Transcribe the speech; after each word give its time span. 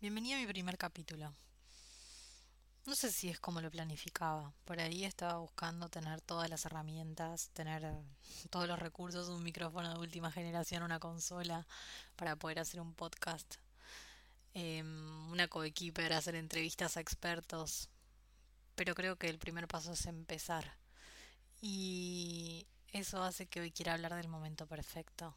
Bienvenido 0.00 0.38
a 0.38 0.40
mi 0.40 0.46
primer 0.46 0.78
capítulo. 0.78 1.30
No 2.86 2.94
sé 2.94 3.12
si 3.12 3.28
es 3.28 3.38
como 3.38 3.60
lo 3.60 3.70
planificaba. 3.70 4.50
Por 4.64 4.80
ahí 4.80 5.04
estaba 5.04 5.36
buscando 5.36 5.90
tener 5.90 6.22
todas 6.22 6.48
las 6.48 6.64
herramientas, 6.64 7.50
tener 7.52 7.84
eh, 7.84 8.02
todos 8.48 8.66
los 8.66 8.78
recursos, 8.78 9.28
un 9.28 9.42
micrófono 9.42 9.92
de 9.92 10.00
última 10.00 10.32
generación, 10.32 10.84
una 10.84 10.98
consola 10.98 11.66
para 12.16 12.34
poder 12.36 12.60
hacer 12.60 12.80
un 12.80 12.94
podcast, 12.94 13.56
em, 14.54 15.30
una 15.30 15.48
coequiper, 15.48 16.14
hacer 16.14 16.34
entrevistas 16.34 16.96
a 16.96 17.00
expertos. 17.00 17.90
Pero 18.76 18.94
creo 18.94 19.16
que 19.16 19.28
el 19.28 19.38
primer 19.38 19.68
paso 19.68 19.92
es 19.92 20.06
empezar. 20.06 20.78
Y 21.60 22.66
eso 22.92 23.22
hace 23.22 23.48
que 23.48 23.60
hoy 23.60 23.70
quiera 23.70 23.92
hablar 23.92 24.14
del 24.14 24.28
momento 24.28 24.66
perfecto. 24.66 25.36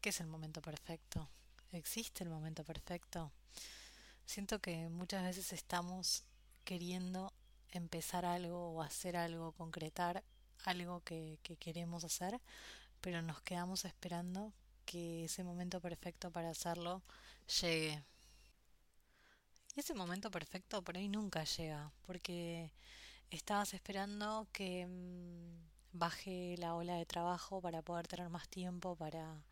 ¿Qué 0.00 0.08
es 0.08 0.20
el 0.20 0.26
momento 0.26 0.60
perfecto? 0.60 1.30
¿Existe 1.70 2.24
el 2.24 2.30
momento 2.30 2.64
perfecto? 2.64 3.30
Siento 4.26 4.58
que 4.60 4.88
muchas 4.88 5.22
veces 5.22 5.52
estamos 5.52 6.24
queriendo 6.64 7.32
empezar 7.70 8.24
algo 8.24 8.72
o 8.72 8.82
hacer 8.82 9.16
algo, 9.16 9.52
concretar 9.52 10.24
algo 10.64 11.00
que, 11.04 11.38
queremos 11.60 12.02
hacer, 12.02 12.40
pero 13.00 13.22
nos 13.22 13.40
quedamos 13.42 13.84
esperando 13.84 14.52
que 14.84 15.24
ese 15.24 15.44
momento 15.44 15.80
perfecto 15.80 16.32
para 16.32 16.50
hacerlo 16.50 17.02
llegue. 17.60 18.02
Y 19.76 19.80
ese 19.80 19.94
momento 19.94 20.28
perfecto 20.30 20.82
por 20.82 20.96
ahí 20.96 21.08
nunca 21.08 21.44
llega, 21.44 21.92
porque 22.04 22.72
estabas 23.30 23.74
esperando 23.74 24.48
que 24.52 24.86
mm, 24.86 25.98
baje 25.98 26.56
la 26.58 26.74
ola 26.74 26.96
de 26.96 27.06
trabajo 27.06 27.60
para 27.60 27.80
poder 27.82 28.08
tener 28.08 28.28
más 28.28 28.48
tiempo 28.48 28.96
para, 28.96 29.44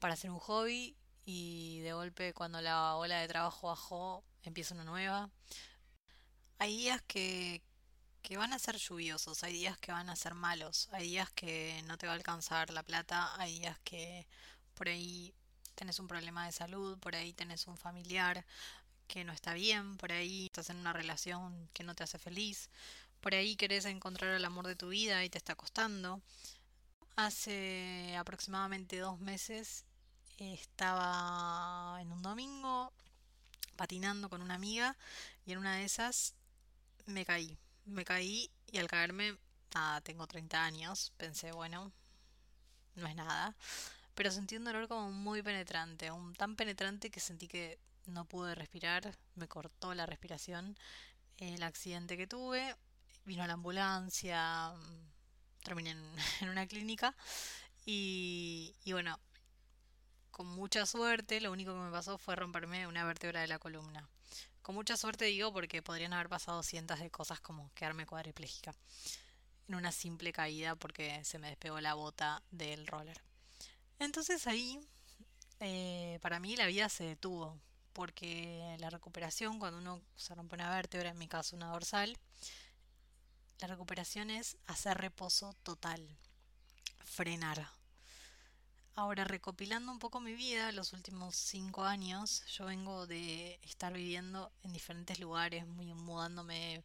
para 0.00 0.14
hacer 0.14 0.30
un 0.30 0.38
hobby 0.38 0.94
y 1.26 1.80
de 1.80 1.92
golpe 1.92 2.32
cuando 2.32 2.60
la 2.62 2.94
ola 2.94 3.20
de 3.20 3.28
trabajo 3.28 3.66
bajó 3.66 4.24
empieza 4.44 4.74
una 4.74 4.84
nueva. 4.84 5.28
Hay 6.58 6.76
días 6.76 7.02
que, 7.02 7.62
que 8.22 8.36
van 8.38 8.52
a 8.52 8.58
ser 8.58 8.76
lluviosos, 8.76 9.42
hay 9.42 9.52
días 9.52 9.76
que 9.78 9.92
van 9.92 10.08
a 10.08 10.16
ser 10.16 10.34
malos, 10.34 10.88
hay 10.92 11.08
días 11.08 11.30
que 11.32 11.82
no 11.86 11.98
te 11.98 12.06
va 12.06 12.12
a 12.12 12.16
alcanzar 12.16 12.70
la 12.70 12.84
plata, 12.84 13.34
hay 13.40 13.58
días 13.58 13.78
que 13.84 14.26
por 14.74 14.88
ahí 14.88 15.34
tenés 15.74 15.98
un 15.98 16.06
problema 16.06 16.46
de 16.46 16.52
salud, 16.52 16.96
por 16.98 17.16
ahí 17.16 17.32
tenés 17.32 17.66
un 17.66 17.76
familiar 17.76 18.46
que 19.08 19.24
no 19.24 19.32
está 19.32 19.52
bien, 19.54 19.96
por 19.98 20.12
ahí 20.12 20.46
estás 20.46 20.70
en 20.70 20.78
una 20.78 20.92
relación 20.92 21.68
que 21.72 21.84
no 21.84 21.94
te 21.94 22.04
hace 22.04 22.18
feliz, 22.18 22.70
por 23.20 23.34
ahí 23.34 23.56
querés 23.56 23.84
encontrar 23.84 24.34
el 24.34 24.44
amor 24.44 24.66
de 24.66 24.76
tu 24.76 24.88
vida 24.90 25.24
y 25.24 25.30
te 25.30 25.38
está 25.38 25.56
costando. 25.56 26.22
Hace 27.16 28.14
aproximadamente 28.16 28.98
dos 28.98 29.18
meses 29.18 29.84
estaba 30.38 31.98
en 32.00 32.12
un 32.12 32.22
domingo 32.22 32.92
patinando 33.76 34.28
con 34.28 34.42
una 34.42 34.54
amiga 34.54 34.96
y 35.44 35.52
en 35.52 35.58
una 35.58 35.76
de 35.76 35.84
esas 35.84 36.34
me 37.06 37.24
caí. 37.24 37.56
Me 37.84 38.04
caí 38.04 38.50
y 38.72 38.78
al 38.78 38.88
caerme, 38.88 39.36
nada, 39.74 40.00
tengo 40.00 40.26
30 40.26 40.64
años, 40.64 41.12
pensé, 41.16 41.52
bueno, 41.52 41.92
no 42.96 43.06
es 43.06 43.14
nada. 43.14 43.54
Pero 44.14 44.30
sentí 44.30 44.56
un 44.56 44.64
dolor 44.64 44.88
como 44.88 45.10
muy 45.12 45.42
penetrante, 45.42 46.10
un 46.10 46.34
tan 46.34 46.56
penetrante 46.56 47.10
que 47.10 47.20
sentí 47.20 47.48
que 47.48 47.78
no 48.06 48.24
pude 48.24 48.54
respirar, 48.54 49.16
me 49.34 49.48
cortó 49.48 49.94
la 49.94 50.06
respiración. 50.06 50.76
El 51.38 51.62
accidente 51.62 52.16
que 52.16 52.26
tuve, 52.26 52.76
vino 53.24 53.44
a 53.44 53.46
la 53.46 53.54
ambulancia, 53.54 54.72
terminé 55.62 55.90
en, 55.90 56.16
en 56.40 56.48
una 56.48 56.66
clínica 56.66 57.14
y, 57.84 58.74
y 58.84 58.92
bueno, 58.92 59.18
con 60.36 60.48
mucha 60.48 60.84
suerte, 60.84 61.40
lo 61.40 61.50
único 61.50 61.72
que 61.72 61.80
me 61.80 61.90
pasó 61.90 62.18
fue 62.18 62.36
romperme 62.36 62.86
una 62.86 63.06
vértebra 63.06 63.40
de 63.40 63.46
la 63.46 63.58
columna. 63.58 64.06
Con 64.60 64.74
mucha 64.74 64.94
suerte 64.94 65.24
digo 65.24 65.50
porque 65.50 65.80
podrían 65.80 66.12
haber 66.12 66.28
pasado 66.28 66.62
cientos 66.62 67.00
de 67.00 67.10
cosas 67.10 67.40
como 67.40 67.72
quedarme 67.72 68.04
cuadriplégica 68.04 68.74
en 69.66 69.76
una 69.76 69.92
simple 69.92 70.34
caída 70.34 70.74
porque 70.74 71.24
se 71.24 71.38
me 71.38 71.48
despegó 71.48 71.80
la 71.80 71.94
bota 71.94 72.42
del 72.50 72.86
roller. 72.86 73.18
Entonces 73.98 74.46
ahí, 74.46 74.78
eh, 75.60 76.18
para 76.20 76.38
mí 76.38 76.54
la 76.54 76.66
vida 76.66 76.90
se 76.90 77.04
detuvo 77.04 77.58
porque 77.94 78.76
la 78.78 78.90
recuperación, 78.90 79.58
cuando 79.58 79.78
uno 79.78 80.02
se 80.16 80.34
rompe 80.34 80.56
una 80.56 80.68
vértebra, 80.68 81.08
en 81.08 81.18
mi 81.18 81.28
caso 81.28 81.56
una 81.56 81.70
dorsal, 81.70 82.14
la 83.60 83.68
recuperación 83.68 84.28
es 84.28 84.58
hacer 84.66 84.98
reposo 84.98 85.54
total, 85.62 86.06
frenar, 87.06 87.70
Ahora, 88.98 89.24
recopilando 89.24 89.92
un 89.92 89.98
poco 89.98 90.20
mi 90.20 90.32
vida, 90.32 90.72
los 90.72 90.94
últimos 90.94 91.36
cinco 91.36 91.84
años, 91.84 92.46
yo 92.46 92.64
vengo 92.64 93.06
de 93.06 93.58
estar 93.62 93.92
viviendo 93.92 94.50
en 94.62 94.72
diferentes 94.72 95.20
lugares, 95.20 95.66
muy 95.66 95.92
mudándome. 95.92 96.82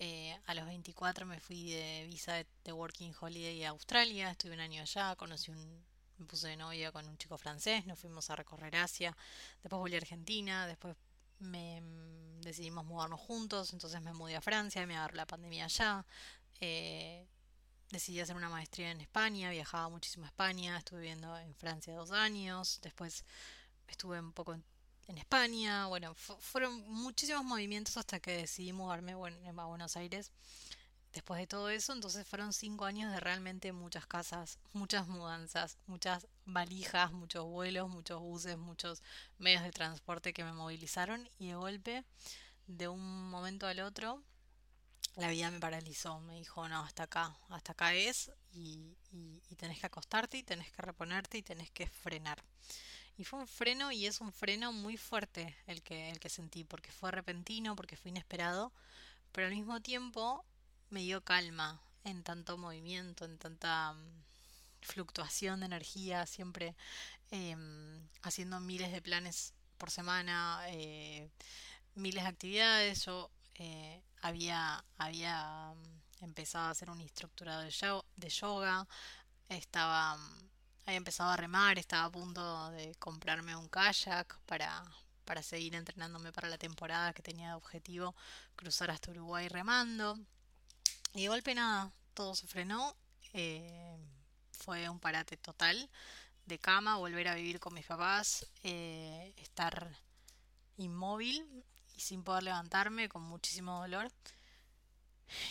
Eh, 0.00 0.36
a 0.46 0.54
los 0.54 0.66
24 0.66 1.26
me 1.26 1.38
fui 1.38 1.70
de 1.70 2.06
visa 2.08 2.32
de, 2.64 2.72
Working 2.72 3.14
Holiday 3.20 3.62
a 3.62 3.68
Australia, 3.68 4.32
estuve 4.32 4.54
un 4.54 4.60
año 4.60 4.82
allá, 4.82 5.14
conocí 5.14 5.52
un, 5.52 5.84
me 6.18 6.26
puse 6.26 6.48
de 6.48 6.56
novia 6.56 6.90
con 6.90 7.06
un 7.06 7.16
chico 7.18 7.38
francés, 7.38 7.86
nos 7.86 8.00
fuimos 8.00 8.28
a 8.30 8.36
recorrer 8.36 8.74
Asia, 8.74 9.16
después 9.62 9.78
volví 9.78 9.94
a 9.94 9.98
Argentina, 9.98 10.66
después 10.66 10.96
me 11.38 11.80
mm, 11.80 12.40
decidimos 12.40 12.84
mudarnos 12.84 13.20
juntos, 13.20 13.72
entonces 13.72 14.02
me 14.02 14.12
mudé 14.12 14.34
a 14.34 14.40
Francia, 14.40 14.84
me 14.86 14.96
agarró 14.96 15.14
la 15.14 15.26
pandemia 15.26 15.66
allá, 15.66 16.04
eh, 16.60 17.28
decidí 17.90 18.20
hacer 18.20 18.36
una 18.36 18.48
maestría 18.48 18.90
en 18.90 19.00
España, 19.00 19.50
viajaba 19.50 19.88
muchísimo 19.88 20.24
a 20.24 20.28
España, 20.28 20.78
estuve 20.78 21.00
viviendo 21.00 21.36
en 21.38 21.54
Francia 21.54 21.94
dos 21.94 22.10
años, 22.10 22.80
después 22.82 23.24
estuve 23.88 24.18
un 24.20 24.32
poco 24.32 24.54
en, 24.54 24.64
España, 25.18 25.86
bueno, 25.86 26.14
fueron 26.14 26.80
muchísimos 26.90 27.44
movimientos 27.44 27.98
hasta 27.98 28.20
que 28.20 28.38
decidí 28.38 28.72
mudarme 28.72 29.12
a 29.12 29.64
Buenos 29.66 29.96
Aires. 29.96 30.32
Después 31.14 31.38
de 31.38 31.46
todo 31.46 31.68
eso, 31.68 31.92
entonces 31.92 32.26
fueron 32.26 32.52
cinco 32.52 32.86
años 32.86 33.12
de 33.12 33.20
realmente 33.20 33.70
muchas 33.72 34.04
casas, 34.04 34.58
muchas 34.72 35.06
mudanzas, 35.06 35.78
muchas 35.86 36.26
valijas, 36.44 37.12
muchos 37.12 37.44
vuelos, 37.44 37.88
muchos 37.88 38.20
buses, 38.20 38.58
muchos 38.58 39.00
medios 39.38 39.62
de 39.62 39.70
transporte 39.70 40.32
que 40.32 40.42
me 40.42 40.52
movilizaron 40.52 41.30
y 41.38 41.48
de 41.48 41.54
golpe, 41.54 42.04
de 42.66 42.88
un 42.88 43.30
momento 43.30 43.68
al 43.68 43.78
otro, 43.80 44.24
la 45.16 45.28
vida 45.28 45.50
me 45.50 45.60
paralizó, 45.60 46.20
me 46.20 46.36
dijo, 46.36 46.68
no, 46.68 46.82
hasta 46.82 47.04
acá, 47.04 47.36
hasta 47.50 47.72
acá 47.72 47.94
es 47.94 48.30
y, 48.52 48.96
y, 49.12 49.54
tenés 49.56 49.78
que 49.78 49.86
acostarte 49.86 50.38
y 50.38 50.42
tenés 50.42 50.70
que 50.72 50.82
reponerte 50.82 51.38
y 51.38 51.42
tenés 51.42 51.70
que 51.70 51.86
frenar. 51.86 52.42
Y 53.16 53.24
fue 53.24 53.38
un 53.38 53.46
freno 53.46 53.92
y 53.92 54.06
es 54.06 54.20
un 54.20 54.32
freno 54.32 54.72
muy 54.72 54.96
fuerte 54.96 55.56
el 55.66 55.82
que, 55.82 56.10
el 56.10 56.18
que 56.18 56.28
sentí, 56.28 56.64
porque 56.64 56.90
fue 56.90 57.12
repentino, 57.12 57.76
porque 57.76 57.96
fue 57.96 58.10
inesperado, 58.10 58.72
pero 59.30 59.46
al 59.46 59.54
mismo 59.54 59.80
tiempo 59.80 60.44
me 60.90 61.00
dio 61.00 61.22
calma 61.22 61.80
en 62.02 62.22
tanto 62.24 62.58
movimiento, 62.58 63.24
en 63.24 63.38
tanta 63.38 63.92
mm, 63.92 64.22
fluctuación 64.82 65.60
de 65.60 65.66
energía, 65.66 66.26
siempre 66.26 66.74
em, 67.30 68.08
haciendo 68.22 68.58
miles 68.60 68.92
de 68.92 69.00
planes 69.00 69.54
por 69.78 69.90
semana, 69.90 70.60
eh, 70.68 71.30
miles 71.94 72.24
de 72.24 72.28
actividades. 72.28 73.04
Yo 73.04 73.30
eh, 73.54 74.02
había, 74.22 74.84
había 74.98 75.74
mm, 75.74 76.24
empezado 76.24 76.66
a 76.66 76.70
hacer 76.70 76.90
un 76.90 77.00
instructorado 77.00 77.62
de 77.62 78.28
yoga, 78.30 78.86
estaba, 79.48 80.16
mm, 80.16 80.48
había 80.86 80.96
empezado 80.96 81.30
a 81.30 81.36
remar, 81.36 81.78
estaba 81.78 82.04
a 82.04 82.10
punto 82.12 82.70
de 82.70 82.94
comprarme 82.96 83.56
un 83.56 83.68
kayak 83.68 84.38
para, 84.46 84.84
para 85.24 85.42
seguir 85.42 85.74
entrenándome 85.74 86.32
para 86.32 86.48
la 86.48 86.58
temporada 86.58 87.12
que 87.12 87.22
tenía 87.22 87.48
de 87.48 87.54
objetivo 87.54 88.14
cruzar 88.56 88.90
hasta 88.90 89.10
Uruguay 89.10 89.48
remando. 89.48 90.18
Y 91.14 91.22
de 91.22 91.28
golpe 91.28 91.54
nada, 91.54 91.92
todo 92.14 92.34
se 92.34 92.46
frenó. 92.46 92.96
Eh, 93.32 93.96
fue 94.52 94.88
un 94.88 95.00
parate 95.00 95.36
total 95.36 95.90
de 96.46 96.58
cama, 96.58 96.96
volver 96.96 97.28
a 97.28 97.34
vivir 97.34 97.60
con 97.60 97.74
mis 97.74 97.86
papás, 97.86 98.46
eh, 98.62 99.34
estar 99.36 99.90
inmóvil 100.76 101.64
y 101.96 102.00
sin 102.00 102.22
poder 102.22 102.42
levantarme, 102.44 103.08
con 103.08 103.22
muchísimo 103.22 103.80
dolor. 103.80 104.10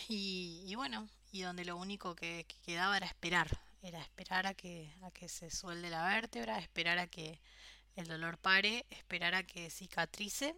Y, 0.08 0.72
bueno, 0.76 1.08
y 1.32 1.42
donde 1.42 1.64
lo 1.64 1.76
único 1.76 2.14
que, 2.14 2.46
quedaba 2.64 2.96
era 2.96 3.06
esperar, 3.06 3.60
era 3.82 4.00
esperar 4.00 4.46
a 4.46 4.54
que, 4.54 4.94
a 5.02 5.10
que 5.10 5.28
se 5.28 5.50
suelde 5.50 5.90
la 5.90 6.06
vértebra, 6.06 6.58
esperar 6.58 6.98
a 6.98 7.06
que 7.06 7.40
el 7.96 8.06
dolor 8.06 8.38
pare, 8.38 8.86
esperar 8.90 9.34
a 9.34 9.42
que 9.44 9.70
cicatrice 9.70 10.54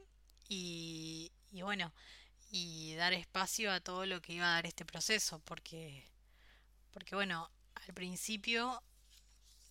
y, 0.49 1.33
y 1.51 1.63
bueno, 1.63 1.93
y 2.51 2.95
dar 2.95 3.13
espacio 3.13 3.73
a 3.73 3.81
todo 3.81 4.07
lo 4.07 4.21
que 4.23 4.35
iba 4.35 4.47
a 4.47 4.55
dar 4.55 4.67
este 4.67 4.85
proceso, 4.85 5.41
porque, 5.41 6.05
porque 6.93 7.15
bueno, 7.15 7.51
al 7.75 7.95
principio 7.95 8.83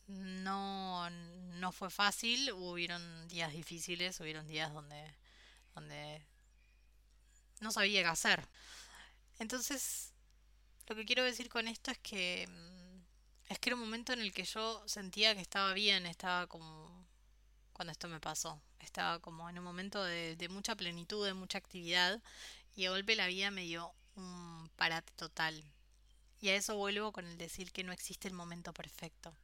no, 0.07 1.09
no 1.09 1.71
fue 1.71 1.89
fácil, 1.89 2.51
hubieron 2.53 3.27
días 3.27 3.53
difíciles, 3.53 4.19
hubieron 4.19 4.47
días 4.47 4.73
donde 4.73 5.15
donde 5.75 6.25
no 7.59 7.71
sabía 7.71 8.01
qué 8.01 8.07
hacer. 8.07 8.47
Entonces, 9.39 10.13
lo 10.87 10.95
que 10.95 11.05
quiero 11.05 11.23
decir 11.23 11.49
con 11.49 11.67
esto 11.67 11.91
es 11.91 11.99
que 11.99 12.47
mm, 12.49 12.85
es 13.49 13.59
que 13.59 13.69
era 13.69 13.75
un 13.75 13.81
momento 13.81 14.13
en 14.13 14.21
el 14.21 14.33
que 14.33 14.43
yo 14.43 14.83
sentía 14.87 15.35
que 15.35 15.41
estaba 15.41 15.73
bien, 15.73 16.05
estaba 16.05 16.47
como 16.47 17.05
cuando 17.73 17.91
esto 17.91 18.07
me 18.07 18.19
pasó. 18.19 18.59
Estaba 18.79 19.19
como 19.19 19.49
en 19.49 19.57
un 19.57 19.63
momento 19.63 20.03
de, 20.03 20.47
mucha 20.49 20.75
plenitud, 20.75 21.25
de 21.25 21.33
mucha 21.33 21.57
actividad 21.57 22.21
y 22.75 22.83
de 22.83 22.89
golpe 22.89 23.15
la 23.15 23.27
vida 23.27 23.51
me 23.51 23.63
dio 23.63 23.93
un 24.15 24.69
parate 24.75 25.11
total. 25.15 25.63
Y 26.41 26.49
a 26.49 26.55
eso 26.55 26.75
vuelvo 26.75 27.11
con 27.11 27.25
el 27.25 27.37
decir 27.37 27.71
que 27.71 27.83
no 27.83 27.91
existe 27.91 28.27
el 28.27 28.33
momento 28.33 28.73
perfecto. 28.73 29.35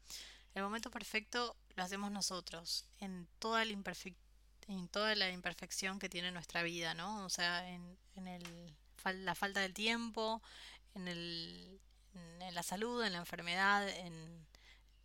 El 0.54 0.64
momento 0.64 0.92
perfecto 0.92 1.56
lo 1.76 1.84
hacemos 1.84 2.12
nosotros, 2.12 2.86
en 3.00 3.28
toda 3.40 3.64
la, 3.66 3.72
imperfec 3.72 4.16
en 4.72 4.88
toda 4.88 5.16
la 5.16 5.30
imperfección 5.30 6.00
que 6.00 6.10
tiene 6.10 6.32
nuestra 6.32 6.64
vida, 6.64 6.94
¿no? 6.94 7.26
O 7.26 7.30
sea, 7.30 7.70
en, 7.70 7.98
en 8.16 8.28
el, 8.28 8.76
la 9.26 9.36
falta 9.36 9.60
del 9.60 9.74
tiempo, 9.74 10.42
en, 10.96 11.08
el, 11.08 11.80
en 12.14 12.56
la 12.56 12.64
salud, 12.64 13.04
en 13.04 13.14
la 13.14 13.20
enfermedad, 13.20 13.88
en, 13.90 14.48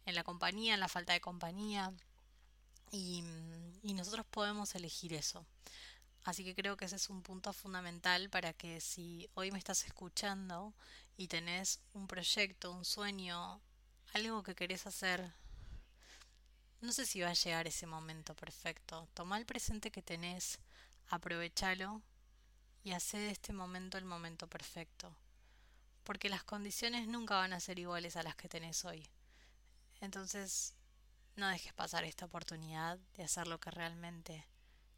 en 0.05 0.15
la 0.15 0.23
compañía, 0.25 0.75
en 0.75 0.81
la 0.81 0.89
falta 0.89 1.13
de 1.13 1.21
compañía. 1.21 1.93
Y, 2.93 3.25
y 3.83 3.95
nosotros 3.95 4.25
podemos 4.31 4.75
elegir 4.75 5.13
eso. 5.13 5.45
Así 6.25 6.45
que 6.45 6.55
creo 6.55 6.77
que 6.77 6.85
ese 6.85 6.97
es 6.97 7.11
un 7.11 7.23
punto 7.23 7.53
fundamental 7.53 8.31
para 8.31 8.53
que 8.53 8.81
si 8.81 9.29
hoy 9.35 9.51
me 9.51 9.59
estás 9.59 9.85
escuchando 9.85 10.75
y 11.17 11.29
tenés 11.29 11.81
un 11.93 12.07
proyecto, 12.07 12.73
un 12.73 12.85
sueño, 12.85 13.61
algo 14.15 14.43
que 14.43 14.55
querés 14.55 14.87
hacer, 14.87 15.33
no 16.87 16.93
sé 16.93 17.05
si 17.05 17.21
va 17.21 17.31
a 17.31 17.35
llegar 17.35 17.67
ese 17.67 17.87
momento 17.87 18.35
perfecto. 18.35 19.09
Toma 19.13 19.37
el 19.39 19.45
presente 19.45 19.91
que 19.91 20.03
tenés, 20.03 20.59
aprovechalo 21.09 22.01
y 22.83 22.93
hace 22.93 23.19
de 23.19 23.31
este 23.31 23.53
momento 23.53 23.99
el 23.99 24.05
momento 24.05 24.49
perfecto. 24.49 25.15
Porque 26.05 26.31
las 26.31 26.45
condiciones 26.45 27.09
nunca 27.09 27.37
van 27.37 27.53
a 27.53 27.61
ser 27.61 27.79
iguales 27.79 28.17
a 28.17 28.23
las 28.23 28.37
que 28.37 28.49
tenés 28.49 28.85
hoy. 28.85 29.07
Entonces, 30.01 30.75
no 31.35 31.49
dejes 31.49 31.75
pasar 31.75 32.05
esta 32.05 32.25
oportunidad 32.25 32.99
de 33.17 33.25
hacer 33.25 33.47
lo 33.49 33.59
que 33.61 33.71
realmente 33.71 34.47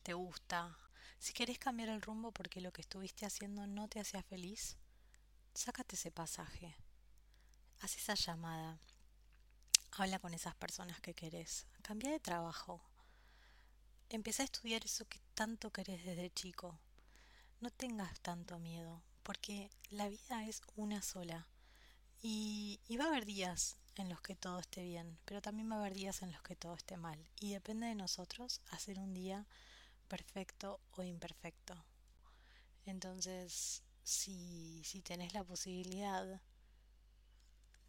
te 0.02 0.12
gusta, 0.12 0.76
si 1.18 1.32
querés 1.32 1.58
cambiar 1.58 1.88
el 1.88 2.00
rumbo 2.00 2.30
porque 2.32 2.60
lo 2.60 2.72
que 2.72 2.80
estuviste 2.80 3.26
haciendo 3.26 3.66
no 3.66 3.88
te 3.88 4.00
hacía 4.00 4.22
feliz, 4.22 4.76
sácate 5.52 5.96
ese 5.96 6.10
pasaje. 6.10 6.76
Haz 7.80 7.96
esa 7.96 8.14
llamada. 8.14 8.78
Habla 9.92 10.18
con 10.20 10.32
esas 10.32 10.54
personas 10.54 11.00
que 11.00 11.14
querés. 11.14 11.66
Cambia 11.88 12.10
de 12.10 12.20
trabajo. 12.20 12.82
Empieza 14.10 14.42
a 14.42 14.44
estudiar 14.44 14.84
eso 14.84 15.08
que 15.08 15.20
tanto 15.32 15.72
querés 15.72 16.04
desde 16.04 16.30
chico. 16.30 16.78
No 17.62 17.70
tengas 17.70 18.20
tanto 18.20 18.58
miedo, 18.58 19.02
porque 19.22 19.70
la 19.88 20.06
vida 20.10 20.46
es 20.46 20.60
una 20.76 21.00
sola. 21.00 21.48
Y, 22.20 22.78
va 23.00 23.04
a 23.04 23.08
haber 23.08 23.24
días 23.24 23.78
en 23.96 24.10
los 24.10 24.20
que 24.20 24.36
todo 24.36 24.58
esté 24.58 24.82
bien, 24.82 25.18
pero 25.24 25.40
también 25.40 25.70
va 25.70 25.76
a 25.76 25.78
haber 25.78 25.94
días 25.94 26.20
en 26.20 26.30
los 26.30 26.42
que 26.42 26.56
todo 26.56 26.74
esté 26.74 26.98
mal. 26.98 27.26
Y 27.40 27.52
depende 27.52 27.86
de 27.86 27.94
nosotros 27.94 28.60
hacer 28.68 28.98
un 28.98 29.14
día 29.14 29.46
perfecto 30.08 30.80
o 30.90 31.02
imperfecto. 31.02 31.86
Entonces, 32.84 33.82
si, 34.02 34.82
si 34.84 35.00
tenés 35.00 35.32
la 35.32 35.42
posibilidad, 35.42 36.42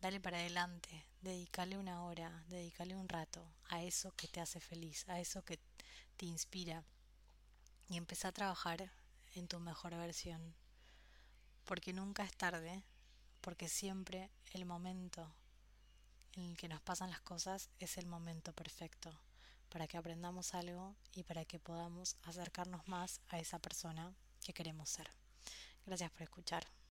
dale 0.02 0.20
para 0.20 0.40
adelante, 0.40 1.06
dedícale 1.22 1.78
una 1.78 2.04
hora, 2.04 2.44
dedícale 2.48 2.96
un 2.96 3.10
rato 3.10 3.44
a 3.70 3.84
eso 3.84 4.12
que 4.16 4.28
te 4.28 4.40
hace 4.40 4.60
feliz, 4.60 5.08
a 5.10 5.20
eso 5.20 5.44
que 5.44 5.60
te 6.18 6.26
inspira 6.26 6.84
y 7.90 7.98
empezá 7.98 8.30
a 8.30 8.34
trabajar 8.34 8.92
en 9.36 9.48
tu 9.48 9.60
mejor 9.60 9.96
versión. 9.96 10.56
Porque 11.66 11.94
nunca 11.94 12.24
es 12.24 12.36
tarde, 12.36 12.84
porque 13.42 13.68
siempre 13.68 14.30
el 14.54 14.66
momento 14.66 15.32
en 16.34 16.44
el 16.44 16.58
que 16.58 16.70
nos 16.70 16.82
pasan 16.82 17.10
las 17.10 17.22
cosas 17.22 17.70
es 17.80 17.98
el 17.98 18.06
momento 18.06 18.54
perfecto 18.54 19.12
para 19.70 19.88
que 19.88 19.98
aprendamos 19.98 20.54
algo 20.56 20.96
y 21.14 21.24
para 21.24 21.46
que 21.46 21.60
podamos 21.60 22.16
acercarnos 22.24 22.88
más 22.88 23.22
a 23.30 23.40
esa 23.40 23.60
persona 23.60 24.14
que 24.44 24.54
queremos 24.54 24.90
ser. 24.90 25.10
Gracias 25.86 26.12
por 26.12 26.24
escuchar. 26.24 26.79